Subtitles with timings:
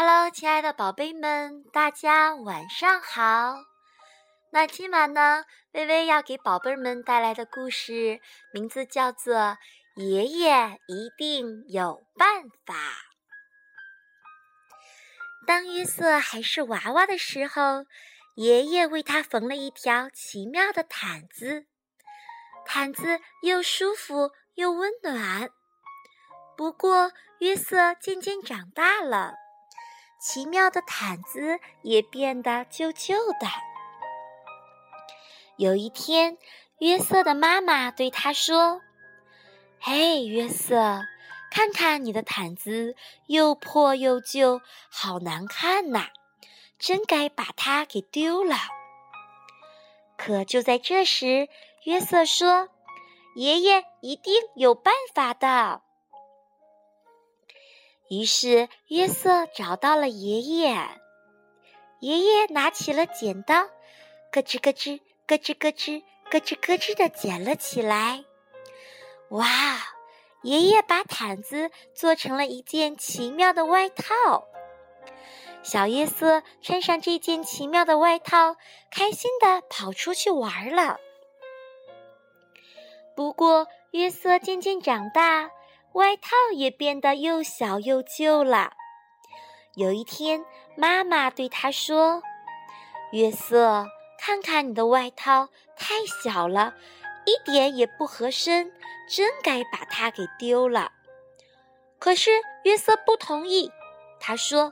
[0.00, 3.56] Hello，亲爱的宝贝们，大家晚上好。
[4.52, 8.20] 那今晚呢，微微要给宝贝们带来的故事
[8.52, 9.34] 名字叫做
[9.96, 12.74] 《爷爷一定有办法》。
[15.48, 17.84] 当约瑟还是娃娃的时候，
[18.36, 21.66] 爷爷为他缝了一条奇妙的毯子，
[22.64, 25.50] 毯子又舒服又温暖。
[26.56, 27.10] 不过，
[27.40, 29.34] 约瑟渐渐长大了。
[30.18, 33.46] 奇妙的毯子也变得旧旧的。
[35.56, 36.38] 有一天，
[36.78, 38.80] 约瑟的妈妈对他说
[39.80, 41.02] ：“嘿，约瑟，
[41.50, 42.94] 看看你的毯子，
[43.26, 46.08] 又破又旧，好难看呐！
[46.78, 48.56] 真该把它给丢了。”
[50.16, 51.48] 可就在这时，
[51.84, 52.68] 约瑟说
[53.36, 55.82] ：“爷爷一定有办法的。”
[58.08, 60.88] 于是约瑟找到了爷爷，
[62.00, 63.64] 爷爷拿起了剪刀，
[64.32, 68.24] 咯吱咯吱，咯吱咯吱，咯吱咯吱的剪了起来。
[69.30, 69.46] 哇！
[70.42, 74.44] 爷爷把毯子做成了一件奇妙的外套。
[75.62, 78.56] 小约瑟穿上这件奇妙的外套，
[78.90, 80.98] 开心的跑出去玩了。
[83.16, 85.50] 不过，约瑟渐渐长大。
[85.98, 88.74] 外套也变得又小又旧了。
[89.74, 90.44] 有一天，
[90.76, 92.22] 妈妈对他说
[93.10, 93.84] ：“约瑟，
[94.16, 96.72] 看看你的外套，太小了，
[97.26, 98.72] 一点也不合身，
[99.08, 100.92] 真该把它给丢了。”
[101.98, 102.30] 可是
[102.62, 103.72] 约瑟不同意，
[104.20, 104.70] 他说：“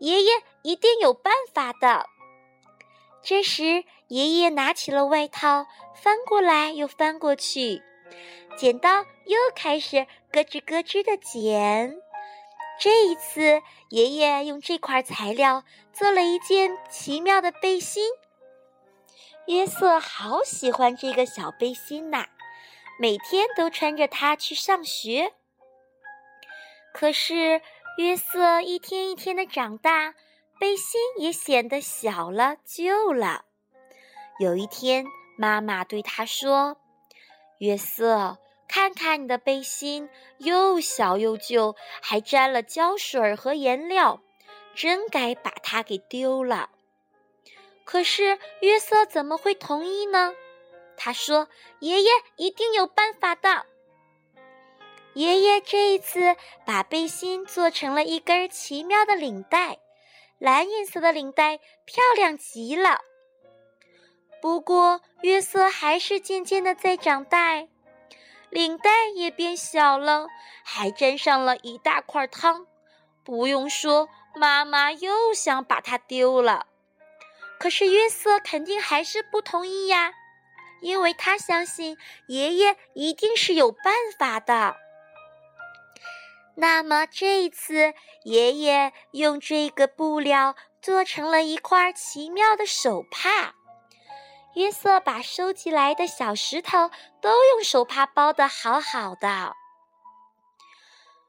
[0.00, 2.04] 爷爷一定有办法的。”
[3.24, 7.82] 这时，爷爷拿起了外套，翻过来又翻过去。
[8.56, 11.98] 剪刀又开始咯吱咯吱的剪，
[12.78, 18.04] 这一次爷爷用这块材料做了一件奇妙的背心。
[19.46, 22.26] 约瑟好喜欢这个小背心呐，
[22.98, 25.32] 每天都穿着它去上学。
[26.92, 27.62] 可是
[27.98, 30.14] 约瑟一天一天的长大，
[30.58, 33.44] 背心也显得小了、旧了。
[34.38, 35.06] 有一天，
[35.38, 36.76] 妈妈对他说。
[37.58, 38.36] 约瑟，
[38.68, 44.20] 看看你的背心，又小又旧，还沾了胶水和颜料，
[44.74, 46.70] 真该把它给丢了。
[47.84, 50.34] 可是约瑟怎么会同意呢？
[50.96, 51.48] 他说
[51.80, 53.66] ：“爷爷一定有办法的。”
[55.14, 59.78] 爷爷这一次把背心做成了一根奇妙的领带，
[60.38, 63.00] 蓝颜色的领带漂亮极了。
[64.42, 67.66] 不过，约瑟还是渐渐的在长大，
[68.56, 70.28] 领带也变小了，
[70.64, 72.66] 还沾上了一大块汤。
[73.22, 76.66] 不用说，妈妈又想把它丢了。
[77.58, 80.14] 可是约瑟肯定还是不同意呀，
[80.80, 84.74] 因为他相信爷爷一定是有办法的。
[86.54, 87.92] 那么这一次，
[88.24, 93.55] 爷爷用这个布料做成了一块奇妙的手帕。
[94.56, 96.90] 约瑟把收集来的小石头
[97.20, 99.54] 都用手帕包得好好的，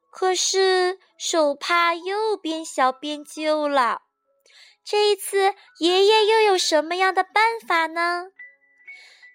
[0.09, 4.03] 可是手帕又变小变旧了。
[4.85, 8.27] 这一次，爷爷又有什么样的办法呢？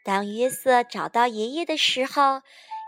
[0.03, 2.41] 当约瑟找到爷爷的时候，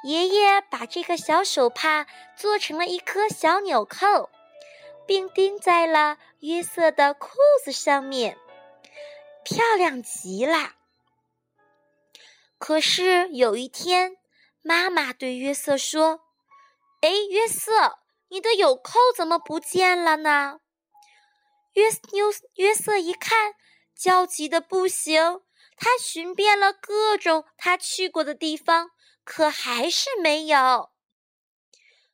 [0.04, 4.30] 爷爷把这个小手帕做成了一颗小纽扣，
[5.06, 7.28] 并钉在了约瑟的裤
[7.62, 8.38] 子上面，
[9.44, 10.72] 漂亮极了。
[12.66, 14.16] 可是有一天，
[14.62, 16.20] 妈妈对约瑟说
[17.02, 17.98] ：“哎，约瑟，
[18.28, 20.60] 你的纽扣怎么不见了呢？”
[21.76, 22.24] 约约
[22.54, 23.52] 约瑟一看，
[23.94, 25.42] 焦急的不行。
[25.76, 28.92] 他寻遍了各种他去过的地方，
[29.24, 30.88] 可还是没有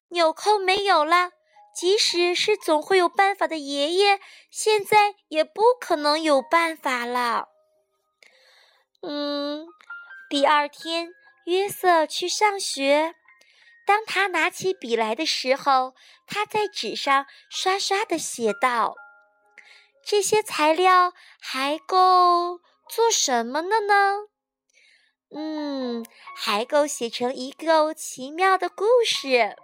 [0.08, 1.30] 纽扣没有了。
[1.72, 4.18] 即使是总会有办法的爷爷，
[4.50, 7.46] 现在也不可能有办法了。
[9.02, 9.68] 嗯。
[10.30, 11.12] 第二天，
[11.46, 13.16] 约瑟去上学。
[13.84, 18.94] 当他拿起笔来的时候，他在纸上刷刷的写道
[20.06, 24.28] ：“这些材料还够做什么的呢？
[25.34, 26.06] 嗯，
[26.36, 29.56] 还够写成一个奇妙的故事。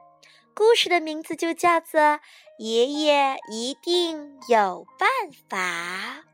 [0.53, 2.01] 故事的名字就叫做
[2.59, 5.09] 《爷爷一定有办
[5.49, 6.25] 法》。”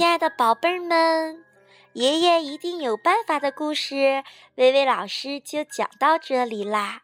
[0.00, 1.44] 亲爱的宝贝儿们，
[1.92, 4.24] 爷爷一定有办法的故事，
[4.54, 7.02] 微微老师就讲到这里啦。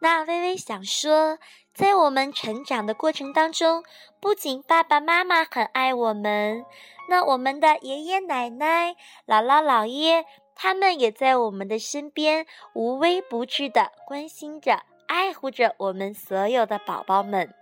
[0.00, 1.38] 那微微想说，
[1.72, 3.84] 在我们成长的过程当中，
[4.18, 6.64] 不仅爸爸妈妈很爱我们，
[7.08, 10.24] 那我们的爷爷奶奶、姥姥姥爷，
[10.56, 17.54] 他们也在我们的身边无微不至的关心着、爱护着我们所有的宝宝们。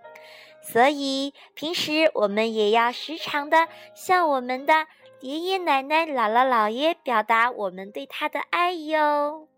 [0.62, 4.86] 所以，平时我们也要时常的向我们的
[5.20, 9.48] 爷爷奶奶、姥姥姥爷表达我们对他的爱哟。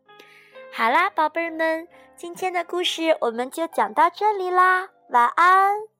[0.72, 5.91] 好啦，宝贝儿们，今天的故事我们就讲到这里啦，晚安。